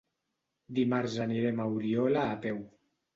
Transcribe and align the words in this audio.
Dimarts 0.79 1.17
anirem 1.25 1.61
a 1.61 1.67
Oriola 1.73 2.25
a 2.31 2.41
peu. 2.47 2.59